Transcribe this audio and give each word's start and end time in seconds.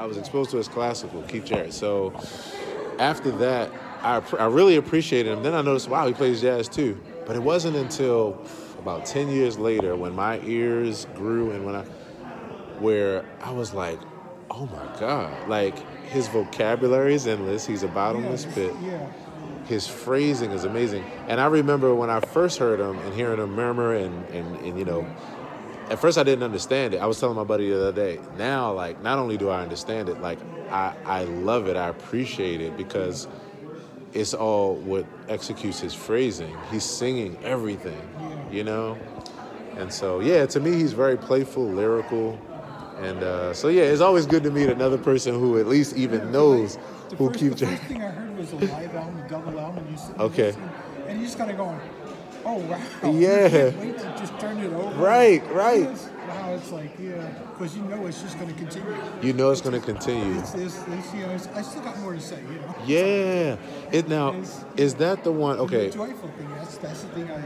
I 0.00 0.06
was 0.06 0.16
exposed 0.16 0.50
to 0.52 0.56
his 0.56 0.66
classical, 0.66 1.20
Keith 1.24 1.44
Jarrett. 1.44 1.74
So 1.74 2.14
after 2.98 3.30
that, 3.32 3.70
I, 4.00 4.22
I 4.38 4.46
really 4.46 4.76
appreciated 4.76 5.30
him. 5.30 5.42
Then 5.42 5.52
I 5.52 5.60
noticed, 5.60 5.90
wow, 5.90 6.06
he 6.06 6.14
plays 6.14 6.40
jazz 6.40 6.70
too. 6.70 6.98
But 7.26 7.36
it 7.36 7.42
wasn't 7.42 7.76
until 7.76 8.40
about 8.78 9.04
10 9.04 9.28
years 9.28 9.58
later 9.58 9.94
when 9.94 10.14
my 10.14 10.40
ears 10.40 11.06
grew 11.14 11.50
and 11.50 11.66
when 11.66 11.74
I, 11.74 11.82
where 12.78 13.26
I 13.42 13.52
was 13.52 13.74
like, 13.74 14.00
oh 14.50 14.64
my 14.68 14.98
God, 14.98 15.50
like 15.50 15.78
his 16.04 16.28
vocabulary 16.28 17.12
is 17.12 17.26
endless. 17.26 17.66
He's 17.66 17.82
a 17.82 17.88
bottomless 17.88 18.46
yeah, 18.46 18.54
pit. 18.54 18.74
Yeah. 18.82 19.06
His 19.66 19.86
phrasing 19.86 20.50
is 20.52 20.64
amazing. 20.64 21.04
And 21.28 21.42
I 21.42 21.46
remember 21.46 21.94
when 21.94 22.08
I 22.08 22.20
first 22.20 22.58
heard 22.58 22.80
him 22.80 22.98
and 23.00 23.12
hearing 23.12 23.38
him 23.38 23.54
murmur 23.54 23.94
and, 23.94 24.26
and, 24.30 24.56
and 24.64 24.78
you 24.78 24.86
know, 24.86 25.06
at 25.90 25.98
first 25.98 26.16
I 26.18 26.22
didn't 26.22 26.44
understand 26.44 26.94
it. 26.94 26.98
I 26.98 27.06
was 27.06 27.18
telling 27.18 27.36
my 27.36 27.44
buddy 27.44 27.68
the 27.68 27.88
other 27.88 27.92
day. 27.92 28.20
Now, 28.38 28.72
like, 28.72 29.02
not 29.02 29.18
only 29.18 29.36
do 29.36 29.48
I 29.50 29.60
understand 29.62 30.08
it, 30.08 30.20
like, 30.20 30.38
I, 30.70 30.94
I 31.04 31.24
love 31.24 31.66
it. 31.66 31.76
I 31.76 31.88
appreciate 31.88 32.60
it 32.60 32.76
because 32.76 33.26
it's 34.12 34.32
all 34.32 34.76
what 34.76 35.04
executes 35.28 35.80
his 35.80 35.92
phrasing. 35.94 36.56
He's 36.70 36.84
singing 36.84 37.36
everything, 37.42 38.00
you 38.50 38.62
know? 38.64 38.98
And 39.76 39.92
so, 39.92 40.20
yeah, 40.20 40.46
to 40.46 40.60
me, 40.60 40.72
he's 40.72 40.92
very 40.92 41.16
playful, 41.16 41.64
lyrical. 41.64 42.38
And 43.00 43.22
uh, 43.22 43.54
so, 43.54 43.68
yeah, 43.68 43.82
it's 43.82 44.00
always 44.00 44.26
good 44.26 44.42
to 44.44 44.50
meet 44.50 44.68
another 44.68 44.98
person 44.98 45.34
who 45.34 45.58
at 45.58 45.66
least 45.66 45.96
even 45.96 46.30
knows 46.30 46.78
The 47.08 47.16
who 47.16 47.28
first, 47.28 47.38
Keith 47.40 47.56
the 47.56 47.66
first 47.66 47.82
thing 47.84 48.02
I 48.02 48.10
heard 48.10 48.36
was 48.36 48.52
a 48.52 48.56
live 48.56 48.94
album, 48.94 49.18
a 49.24 49.28
double 49.28 49.58
album, 49.58 49.84
and 49.86 49.98
you 49.98 50.24
Okay. 50.24 50.54
and 51.08 51.18
you 51.18 51.24
just 51.26 51.38
kind 51.38 51.50
of 51.50 51.56
going, 51.56 51.80
"Oh 52.44 52.56
wow!" 52.58 52.80
Yeah. 53.12 53.70
Wait 53.78 53.98
to 53.98 54.04
just 54.18 54.38
turn 54.38 54.58
it 54.58 54.72
over. 54.72 54.94
Right, 55.02 55.42
right. 55.52 55.82
It's- 55.82 56.08
Wow, 56.28 56.54
it's 56.54 56.70
like 56.70 56.90
yeah, 57.00 57.26
because 57.58 57.76
you 57.76 57.82
know 57.82 58.06
it's 58.06 58.22
just 58.22 58.38
going 58.38 58.52
to 58.52 58.54
continue. 58.54 58.94
You 59.20 59.32
know 59.32 59.50
it's 59.50 59.60
going 59.60 59.78
to 59.78 59.84
continue. 59.84 60.38
It's, 60.38 60.54
it's, 60.54 60.78
you 61.12 61.26
know, 61.26 61.36
I 61.54 61.62
still 61.62 61.82
got 61.82 61.98
more 61.98 62.12
to 62.14 62.20
say. 62.20 62.40
You 62.40 62.60
know. 62.60 62.74
Yeah. 62.86 63.56
It 63.90 64.06
now 64.08 64.36
is 64.76 64.94
that 64.96 65.24
the 65.24 65.32
one? 65.32 65.58
Okay. 65.58 65.88
The 65.88 65.94
joyful 65.94 66.28
thing. 66.28 66.48
That's 66.50 66.78
that's 66.78 67.02
the 67.02 67.08
thing. 67.08 67.30
I. 67.32 67.42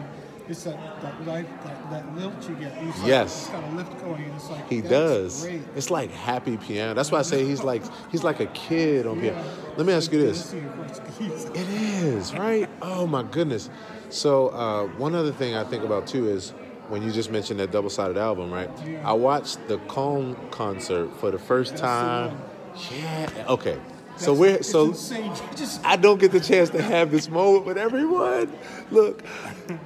It's 0.46 0.64
that 0.64 1.00
that 1.00 1.26
life 1.26 1.46
that, 1.64 1.90
that 1.90 2.16
lilt 2.16 2.48
you 2.48 2.54
get. 2.56 2.76
Like, 2.84 3.06
Yes. 3.06 3.44
It's 3.44 3.48
got 3.50 3.64
a 3.64 3.76
lift 3.76 4.00
going. 4.00 4.22
It's 4.22 4.50
like 4.50 4.68
He 4.68 4.80
does. 4.82 5.42
Great. 5.42 5.62
It's 5.74 5.90
like 5.90 6.10
happy 6.10 6.56
piano. 6.56 6.92
That's 6.94 7.10
why 7.10 7.20
I 7.20 7.22
say 7.22 7.44
he's 7.44 7.62
like 7.62 7.82
he's 8.12 8.24
like 8.24 8.40
a 8.40 8.46
kid 8.46 9.06
on 9.06 9.20
piano. 9.20 9.42
Let 9.76 9.86
me 9.86 9.92
ask 9.92 10.12
you 10.12 10.20
this. 10.20 10.52
Dancing 10.52 10.66
across 10.68 10.98
the 10.98 11.12
keys. 11.12 11.44
It 11.46 11.68
is 11.68 12.34
right. 12.34 12.68
Oh 12.82 13.06
my 13.06 13.22
goodness. 13.22 13.70
So 14.10 14.48
uh, 14.48 14.86
one 14.98 15.14
other 15.14 15.32
thing 15.32 15.54
I 15.54 15.64
think 15.64 15.82
about 15.82 16.06
too 16.06 16.28
is 16.28 16.50
when 16.88 17.02
you 17.02 17.10
just 17.10 17.30
mentioned 17.30 17.58
that 17.60 17.70
double-sided 17.72 18.18
album, 18.18 18.52
right? 18.52 18.70
Yeah. 18.86 19.08
I 19.08 19.14
watched 19.14 19.66
the 19.68 19.78
Köln 19.78 20.36
concert 20.50 21.08
for 21.18 21.30
the 21.30 21.38
first 21.38 21.76
time. 21.78 22.38
Yeah. 22.92 23.46
Okay. 23.48 23.78
So 24.16 24.32
we're 24.32 24.62
so 24.62 24.92
just 25.56 25.84
I 25.84 25.96
don't 25.96 26.18
get 26.18 26.32
the 26.32 26.40
chance 26.40 26.70
to 26.70 26.82
have 26.82 27.10
this 27.10 27.28
moment 27.28 27.66
with 27.66 27.78
everyone. 27.78 28.52
Look, 28.90 29.22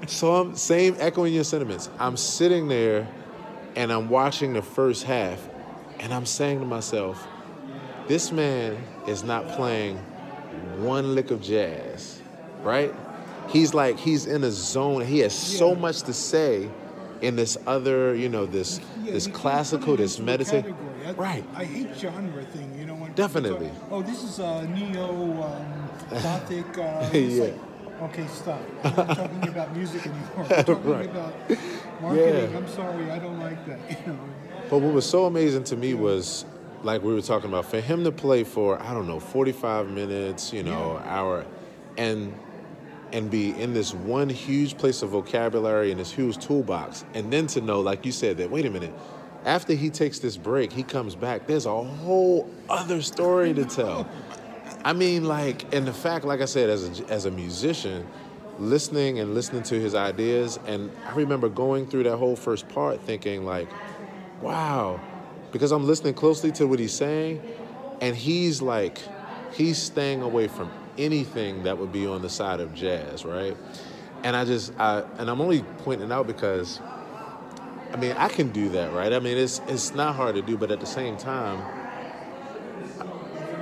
so 0.07 0.35
I'm 0.35 0.57
same 0.57 0.97
echoing 0.99 1.35
your 1.35 1.45
sentiments. 1.45 1.89
I'm 1.99 2.17
sitting 2.17 2.69
there 2.69 3.09
and 3.77 3.93
I'm 3.93 4.09
watching 4.09 4.53
the 4.53 4.63
first 4.63 5.05
half 5.05 5.49
and 5.99 6.13
I'm 6.13 6.27
saying 6.27 6.61
to 6.61 6.67
myself, 6.67 7.27
this 8.07 8.31
man 8.31 8.77
is 9.07 9.25
not 9.25 9.49
playing 9.49 9.97
one 10.79 11.15
lick 11.15 11.31
of 11.31 11.41
jazz, 11.43 12.21
right? 12.63 12.95
He's 13.49 13.73
like 13.73 13.99
he's 13.99 14.27
in 14.27 14.45
a 14.45 14.51
zone. 14.51 15.05
He 15.05 15.21
has 15.21 15.37
so 15.37 15.75
much 15.75 16.03
to 16.03 16.13
say 16.13 16.69
in 17.21 17.37
this 17.37 17.57
other, 17.67 18.15
you 18.15 18.29
know, 18.29 18.47
this 18.47 18.81
Yeah, 19.05 19.13
this 19.13 19.27
classical, 19.27 19.97
this 19.97 20.19
meditative. 20.19 20.75
Right. 21.17 21.45
I 21.55 21.65
hate 21.65 21.97
genre 21.97 22.45
thing. 22.45 22.79
You 22.79 22.87
know 22.87 22.95
when 22.95 23.13
Definitely. 23.15 23.69
talk, 23.69 23.89
oh, 23.91 24.03
this 24.03 24.23
is 24.23 24.39
uh, 24.41 24.63
neo 24.65 25.43
um, 25.43 26.23
gothic. 26.23 26.79
Uh, 26.79 27.09
Yeah. 27.13 27.43
like, 27.45 27.55
okay, 28.03 28.27
stop. 28.29 28.61
I'm 28.85 28.95
not 28.97 29.17
talking 29.17 29.49
about 29.55 29.75
music 29.77 30.07
anymore. 30.07 30.47
I'm 30.51 30.65
talking 30.65 30.85
Right. 30.91 31.07
about 31.07 31.35
marketing. 32.01 32.51
Yeah. 32.53 32.57
I'm 32.59 32.69
sorry, 32.69 33.11
I 33.11 33.19
don't 33.19 33.41
like 33.41 33.65
that. 33.67 33.79
You 33.91 34.13
know. 34.13 34.19
But 34.71 34.79
what 34.81 34.93
was 34.93 35.09
so 35.09 35.25
amazing 35.25 35.65
to 35.65 35.77
me 35.77 35.95
was, 35.95 36.45
like 36.83 37.03
we 37.03 37.13
were 37.15 37.23
talking 37.23 37.49
about, 37.49 37.65
for 37.67 37.81
him 37.81 38.05
to 38.05 38.13
play 38.13 38.45
for 38.45 38.81
I 38.81 38.93
don't 38.95 39.09
know, 39.09 39.19
forty-five 39.19 39.89
minutes, 39.91 40.53
you 40.53 40.63
know, 40.63 41.01
hour, 41.07 41.45
and 41.97 42.33
and 43.13 43.31
be 43.31 43.59
in 43.61 43.73
this 43.73 43.95
one 43.95 44.29
huge 44.29 44.77
place 44.77 45.03
of 45.03 45.11
vocabulary 45.11 45.91
and 45.91 46.01
this 46.01 46.13
huge 46.13 46.39
toolbox, 46.39 47.05
and 47.15 47.33
then 47.33 47.47
to 47.49 47.61
know, 47.61 47.81
like 47.81 48.05
you 48.05 48.13
said, 48.13 48.37
that 48.39 48.51
wait 48.51 48.67
a 48.67 48.71
minute, 48.71 48.93
after 49.45 49.75
he 49.75 49.91
takes 49.91 50.19
this 50.19 50.37
break, 50.37 50.73
he 50.73 50.83
comes 50.83 51.15
back. 51.15 51.47
There's 51.47 51.67
a 51.67 51.83
whole 51.83 52.51
other 52.69 53.01
story 53.03 53.55
to 53.55 53.65
tell. 53.65 54.09
I 54.85 54.93
mean, 54.93 55.25
like, 55.25 55.73
and 55.75 55.87
the 55.87 55.93
fact, 55.93 56.25
like 56.25 56.41
I 56.41 56.45
said, 56.45 56.71
as 56.71 57.01
a, 57.01 57.09
as 57.09 57.25
a 57.25 57.31
musician, 57.31 58.07
listening 58.59 59.21
and 59.21 59.35
listening 59.35 59.63
to 59.65 59.81
his 59.81 59.95
ideas, 59.95 60.59
and 60.67 60.91
I 61.07 61.15
remember 61.15 61.49
going 61.49 61.87
through 61.87 62.05
that 62.05 62.17
whole 62.17 62.37
first 62.37 62.69
part 62.69 63.01
thinking, 63.03 63.45
like, 63.45 63.69
wow, 64.43 65.01
because 65.53 65.73
I'm 65.73 65.87
listening 65.87 66.15
closely 66.15 66.53
to 66.53 66.67
what 66.67 66.79
he's 66.79 66.93
saying, 66.93 67.41
and 68.01 68.15
he's 68.15 68.61
like, 68.61 68.99
he's 69.53 69.79
staying 69.79 70.23
away 70.23 70.49
from 70.49 70.71
anything 70.99 71.63
that 71.63 71.79
would 71.79 71.93
be 71.93 72.07
on 72.07 72.23
the 72.23 72.29
side 72.29 72.61
of 72.61 72.75
jazz, 72.75 73.25
right? 73.25 73.57
And 74.25 74.35
I 74.37 74.45
just, 74.45 74.73
I, 74.79 75.05
and 75.19 75.31
I'm 75.31 75.41
only 75.41 75.63
pointing 75.79 76.09
it 76.09 76.13
out 76.13 76.27
because, 76.27 76.81
I 77.93 77.97
mean, 77.97 78.13
I 78.17 78.29
can 78.29 78.51
do 78.51 78.69
that, 78.71 78.93
right? 78.93 79.13
I 79.13 79.21
mean, 79.21 79.39
it's 79.39 79.61
it's 79.69 79.95
not 79.95 80.15
hard 80.17 80.35
to 80.35 80.43
do, 80.43 80.59
but 80.59 80.71
at 80.71 80.81
the 80.81 80.87
same 80.87 81.17
time, 81.17 81.63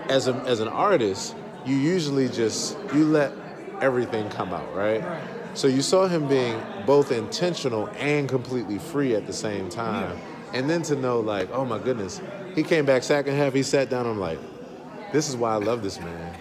as 0.09 0.29
a 0.29 0.35
as 0.47 0.61
an 0.61 0.69
artist, 0.69 1.37
you 1.65 1.77
usually 1.77 2.29
just 2.29 2.77
you 2.95 3.05
let 3.05 3.33
everything 3.81 4.29
come 4.31 4.53
out, 4.53 4.75
right? 4.75 5.03
Right. 5.03 5.23
So 5.55 5.69
you 5.69 5.81
saw 5.81 6.07
him 6.07 6.29
being 6.29 6.61
both 6.85 7.11
intentional 7.11 7.89
and 7.97 8.29
completely 8.29 8.79
free 8.79 9.15
at 9.15 9.27
the 9.27 9.33
same 9.33 9.71
time. 9.71 10.19
And 10.53 10.69
then 10.69 10.83
to 10.83 10.97
know 10.97 11.21
like, 11.21 11.51
oh 11.51 11.65
my 11.65 11.79
goodness, 11.79 12.21
he 12.55 12.63
came 12.63 12.87
back 12.87 13.03
second 13.03 13.37
half, 13.37 13.55
he 13.55 13.63
sat 13.63 13.91
down, 13.91 14.07
I'm 14.07 14.21
like, 14.21 14.39
this 15.13 15.29
is 15.29 15.37
why 15.37 15.53
I 15.53 15.57
love 15.57 15.83
this 15.83 16.01
man. 16.01 16.37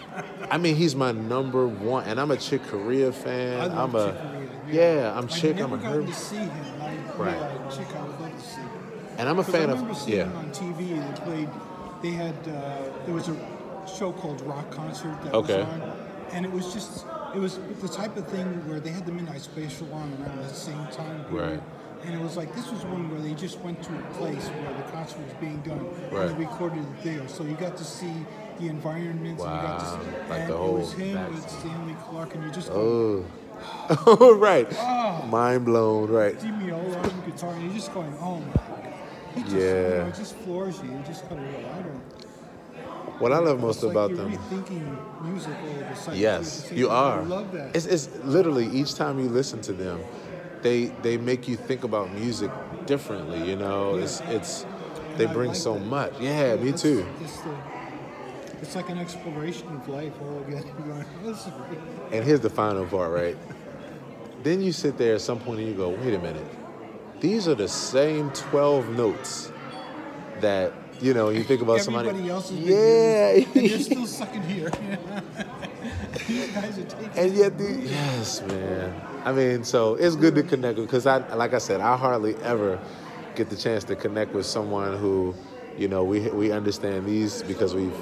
I 0.51 0.57
mean, 0.57 0.75
he's 0.75 0.95
my 0.95 1.11
number 1.11 1.67
one, 1.67 2.03
and 2.05 2.19
I'm 2.19 2.31
a 2.31 2.37
Chick 2.37 2.63
Corea 2.67 3.11
fan. 3.11 3.71
I 3.71 3.83
am 3.83 3.95
a, 3.95 4.11
Corea, 4.13 4.51
yeah, 4.71 5.17
I'm 5.17 5.27
Chick. 5.27 5.59
I'm 5.59 5.73
a 5.73 5.77
Herb, 5.77 6.07
to 6.07 6.13
see 6.13 6.37
him. 6.37 6.51
I, 6.81 6.95
Right. 7.17 7.35
Yeah, 7.37 7.69
Chick, 7.69 7.87
I 7.95 8.01
would 8.03 8.19
love 8.19 8.35
to 8.35 8.41
see. 8.47 8.61
and 9.17 9.29
I'm 9.29 9.39
a 9.39 9.43
fan 9.43 9.69
I 9.69 9.73
of, 9.73 9.97
seeing 9.97 10.17
yeah, 10.17 10.23
him 10.25 10.35
on 10.37 10.49
TV. 10.51 11.15
They 11.15 11.21
played. 11.21 11.49
They 12.01 12.11
had. 12.11 12.35
Uh, 12.47 12.89
there 13.05 13.13
was 13.13 13.29
a 13.29 13.35
show 13.97 14.11
called 14.11 14.41
Rock 14.41 14.69
Concert 14.71 15.15
that 15.23 15.33
Okay. 15.33 15.59
was 15.59 15.67
on, 15.67 15.81
and 16.33 16.45
it 16.45 16.51
was 16.51 16.73
just. 16.73 17.05
It 17.33 17.39
was 17.39 17.59
the 17.81 17.87
type 17.89 18.15
of 18.17 18.27
thing 18.27 18.45
where 18.69 18.79
they 18.79 18.91
had 18.91 19.05
the 19.05 19.11
midnight 19.11 19.41
special 19.41 19.91
on 19.93 20.11
around 20.21 20.37
the 20.39 20.47
same 20.53 20.85
time 20.87 21.23
period. 21.25 21.51
Right. 21.51 21.63
And 22.05 22.13
it 22.13 22.21
was 22.21 22.37
like 22.37 22.53
this 22.55 22.69
was 22.71 22.85
one 22.85 23.09
where 23.11 23.19
they 23.19 23.33
just 23.33 23.59
went 23.59 23.81
to 23.83 23.97
a 23.97 24.01
place 24.13 24.45
where 24.47 24.73
the 24.73 24.83
concert 24.91 25.19
was 25.23 25.33
being 25.41 25.59
done 25.61 25.83
Right. 26.11 26.29
and 26.29 26.37
they 26.37 26.45
recorded 26.45 26.79
it 26.79 27.03
there. 27.03 27.27
So 27.27 27.43
you 27.43 27.55
got 27.55 27.75
to 27.77 27.83
see 27.83 28.13
the 28.59 28.67
environments. 28.67 29.43
And 29.43 29.55
you 29.55 29.61
got 29.61 29.79
to 29.79 29.85
Wow, 29.85 29.99
see, 30.01 30.29
like 30.29 30.39
and 30.41 30.49
the 30.49 30.53
it 30.53 30.57
whole 30.57 30.73
was 30.77 30.93
him 30.93 31.33
with 31.33 31.49
Stanley 31.49 31.95
Clarke, 32.07 32.35
and 32.35 32.43
you 32.43 32.51
just 32.51 32.71
go, 32.71 33.25
oh, 33.89 34.35
right, 34.39 34.67
Oh. 34.71 35.25
mind 35.29 35.66
blown, 35.66 36.09
right. 36.09 36.35
Ola 36.71 36.97
on 36.97 37.21
guitar, 37.25 37.53
and 37.53 37.63
you're 37.63 37.73
just 37.73 37.93
going, 37.93 38.13
oh 38.21 38.39
my 38.39 38.53
god. 38.53 38.93
He 39.35 39.41
just, 39.41 39.53
you 39.53 39.59
Yeah. 39.59 40.03
know, 40.03 40.07
it 40.07 40.16
just 40.16 40.35
floors 40.35 40.81
you. 40.81 40.89
You 40.91 41.03
just 41.05 41.27
kind 41.29 41.43
of 41.43 41.51
go, 41.51 41.69
I 41.69 41.81
don't. 41.81 42.01
What 43.19 43.31
I 43.31 43.38
love 43.39 43.59
most 43.61 43.81
like 43.83 43.91
about 43.91 44.09
you're 44.09 44.19
them. 44.19 44.31
rethinking 44.31 45.23
music 45.23 45.55
all 45.63 45.81
of 45.81 45.89
a 45.89 45.95
sudden. 45.95 46.19
Yes, 46.19 46.69
you 46.75 46.89
I 46.89 46.93
are. 46.93 47.23
love 47.23 47.51
that. 47.53 47.75
It's, 47.75 47.85
it's 47.85 48.09
literally 48.23 48.67
each 48.67 48.95
time 48.95 49.19
you 49.19 49.29
listen 49.29 49.61
to 49.61 49.73
them, 49.73 50.01
they 50.61 50.85
they 51.01 51.17
make 51.17 51.47
you 51.47 51.55
think 51.55 51.83
about 51.85 52.11
music 52.13 52.51
differently. 52.85 53.49
You 53.49 53.55
know, 53.55 53.95
it's 53.95 54.22
it's 54.29 54.66
they 55.16 55.25
I 55.27 55.33
bring 55.33 55.49
like 55.49 55.57
so 55.57 55.75
that. 55.75 55.85
much. 55.85 56.13
Yeah, 56.19 56.55
me 56.55 56.73
too. 56.73 57.05
It's, 57.22 57.39
the, 57.41 57.55
it's 58.61 58.75
like 58.75 58.90
an 58.90 58.97
exploration 58.97 59.67
of 59.67 59.87
life 59.87 60.13
all 60.22 60.40
again. 60.47 60.66
You're 60.66 60.87
going, 60.87 61.05
this 61.23 61.46
is 61.46 61.53
great. 61.53 61.79
And 62.11 62.23
here's 62.23 62.41
the 62.41 62.49
final 62.49 62.85
part, 62.85 63.11
right? 63.11 63.37
then 64.46 64.61
you 64.61 64.72
sit 64.72 64.97
there 64.99 65.16
at 65.16 65.22
some 65.22 65.40
point 65.40 65.59
and 65.59 65.67
you 65.67 65.73
go, 65.73 65.90
wait 65.90 66.13
a 66.13 66.19
minute, 66.19 66.46
these 67.19 67.47
are 67.47 67.55
the 67.55 67.67
same 67.67 68.29
twelve 68.29 68.87
notes 68.90 69.52
that 70.40 70.72
you 71.02 71.16
know. 71.16 71.29
You 71.29 71.43
think 71.43 71.61
about 71.61 71.81
somebody. 71.81 72.09
Everybody 72.09 72.29
else 72.29 72.52
is 72.52 72.59
yeah. 72.59 73.43
and 73.55 73.69
you're 73.69 73.79
still 73.91 74.05
stuck 74.05 74.34
in 74.35 74.43
here. 74.43 74.69
These 76.28 76.52
guys 76.52 76.78
are 76.78 76.84
taking. 76.84 77.09
And 77.17 77.35
yet, 77.35 77.57
the, 77.57 77.81
yes, 77.84 78.41
man. 78.43 79.02
I 79.25 79.31
mean, 79.31 79.63
so 79.63 79.96
it's 79.96 80.16
good 80.16 80.34
to 80.35 80.43
connect 80.43 80.78
with 80.78 80.87
because 80.87 81.05
I, 81.05 81.17
like 81.35 81.53
I 81.53 81.57
said, 81.57 81.81
I 81.81 81.97
hardly 81.97 82.35
ever 82.37 82.79
get 83.35 83.49
the 83.49 83.55
chance 83.55 83.84
to 83.85 83.96
connect 83.96 84.34
with 84.34 84.46
someone 84.46 84.97
who, 84.97 85.35
you 85.78 85.87
know, 85.87 86.03
we 86.03 86.22
we 86.29 86.52
understand 86.52 87.07
these 87.07 87.41
because 87.43 87.73
we've. 87.73 87.96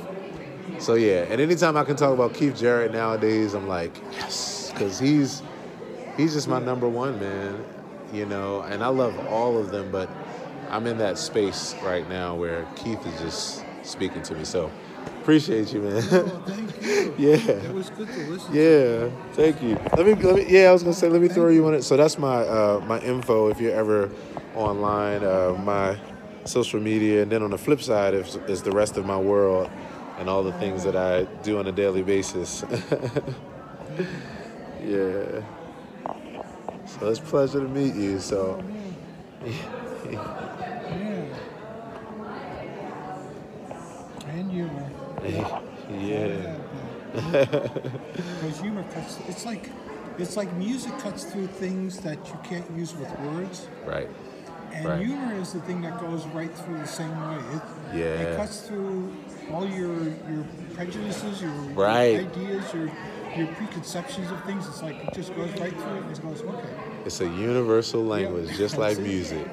So 0.80 0.95
yeah, 0.95 1.25
and 1.30 1.39
anytime 1.42 1.77
I 1.77 1.83
can 1.83 1.95
talk 1.95 2.13
about 2.13 2.33
Keith 2.33 2.57
Jarrett 2.57 2.92
nowadays, 2.92 3.54
I'm 3.54 3.68
like, 3.68 3.95
yes, 4.13 4.71
because 4.71 5.00
he's 5.00 5.42
he's 6.18 6.33
just 6.33 6.48
my 6.48 6.60
number 6.60 6.88
one 6.88 7.19
man, 7.19 7.63
you 8.13 8.25
know, 8.25 8.62
and 8.62 8.83
I 8.83 8.88
love 8.88 9.18
all 9.27 9.57
of 9.57 9.71
them, 9.71 9.92
but 9.92 10.10
I'm 10.69 10.88
in 10.88 10.98
that 10.98 11.18
space 11.18 11.75
right 11.83 12.07
now 12.10 12.36
where 12.36 12.65
Keith 12.75 13.06
is 13.06 13.19
just 13.19 13.65
speaking 13.83 14.21
to 14.24 14.36
me. 14.36 14.45
So 14.45 14.71
appreciate 15.21 15.74
you, 15.74 15.81
man. 15.81 16.10
Well, 16.12 16.42
thank 16.45 16.81
you. 16.81 17.15
yeah. 17.18 17.36
It 17.36 17.74
was 17.74 17.89
good 17.92 18.07
to 18.07 18.19
listen. 18.30 18.54
Yeah, 18.54 19.10
thank 19.33 19.62
you. 19.62 19.75
Let 19.95 20.06
me, 20.06 20.15
let 20.15 20.36
me. 20.36 20.45
Yeah, 20.48 20.69
I 20.69 20.71
was 20.71 20.83
gonna 20.83 20.95
say, 20.95 21.10
let 21.10 21.21
me 21.21 21.27
throw 21.27 21.50
you 21.50 21.65
on 21.68 21.74
it. 21.74 21.83
So 21.83 21.98
that's 21.98 22.18
my 22.18 22.42
uh, 22.42 22.83
my 22.88 23.00
info. 23.00 23.50
If 23.50 23.60
you're 23.60 23.75
ever 23.75 24.10
online, 24.56 25.24
uh, 25.24 25.56
my 25.63 25.98
social 26.45 26.80
media, 26.80 27.24
and 27.24 27.31
then 27.31 27.42
on 27.42 27.51
the 27.51 27.57
flip 27.57 27.81
side 27.81 28.13
is, 28.13 28.36
is 28.48 28.62
the 28.63 28.71
rest 28.71 28.98
of 28.98 29.06
my 29.06 29.18
world 29.18 29.69
and 30.18 30.30
all 30.30 30.44
the 30.44 30.54
things 30.54 30.83
that 30.83 30.95
I 30.95 31.24
do 31.44 31.60
on 31.60 31.68
a 31.68 31.71
daily 31.71 32.04
basis. 32.04 32.63
yeah. 34.83 35.42
So 36.86 37.10
it's 37.10 37.19
a 37.19 37.24
pleasure 37.24 37.60
to 37.60 37.68
meet 37.68 37.95
you. 37.95 38.19
So 38.19 38.62
Yeah. 39.45 39.54
And 44.27 44.51
humor. 44.51 44.89
yeah, 45.92 46.57
Because 47.13 48.60
humor 48.60 48.83
cuts. 48.92 49.19
It's 49.27 49.45
like, 49.45 49.69
it's 50.18 50.36
like 50.36 50.51
music 50.54 50.98
cuts 51.00 51.24
through 51.25 51.48
things 51.48 52.00
that 52.00 52.18
you 52.27 52.38
can't 52.44 52.69
use 52.75 52.95
with 52.95 53.10
words. 53.19 53.68
right. 53.86 54.10
And 54.75 54.85
Right. 54.87 55.05
humor 55.05 55.33
is 55.35 55.53
the 55.53 55.59
thing 55.61 55.81
that 55.81 55.99
goes 55.99 56.25
right 56.27 56.49
through 56.49 56.79
the 56.79 56.87
same 56.87 57.15
way. 57.29 57.37
It, 57.55 57.61
Yeah. 57.95 58.05
it 58.23 58.37
cuts 58.37 58.61
through 58.61 59.11
all 59.51 59.65
your 59.67 60.03
your 60.29 60.45
prejudices, 60.73 61.41
your, 61.41 61.51
your 61.51 61.71
Right. 61.73 62.19
ideas, 62.19 62.73
your 62.73 62.89
your 63.37 63.47
preconceptions 63.47 64.31
of 64.31 64.39
things. 64.41 64.67
It's 64.67 64.81
like 64.83 64.95
it 64.95 65.13
just 65.15 65.33
goes 65.35 65.51
right 65.59 65.73
through 65.79 65.95
it 65.97 66.03
and 66.03 66.11
it 66.11 66.21
goes, 66.21 66.41
okay. 66.43 66.69
It's 67.05 67.19
a 67.21 67.27
universal 67.27 68.03
language, 68.03 68.55
just 68.57 68.77
like 68.85 68.97
music. 68.99 69.47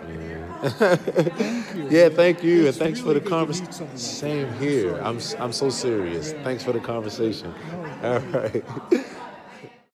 Thank 0.63 1.75
you. 1.77 1.89
Yeah, 1.91 2.09
thank 2.11 2.43
you, 2.43 2.59
and 2.61 2.69
It's 2.69 2.79
thanks 2.79 3.01
for 3.01 3.15
the 3.15 3.21
good 3.21 3.31
to 3.31 3.31
meet 3.31 3.31
conversation. 3.31 3.87
like 3.89 3.97
Same 3.99 4.53
here. 4.55 5.01
I'm 5.03 5.19
I'm 5.39 5.53
so 5.53 5.71
serious. 5.71 6.33
Thanks 6.45 6.63
for 6.65 6.73
the 6.73 6.81
conversation. 6.81 7.55
All 8.05 8.21
right. 8.33 8.65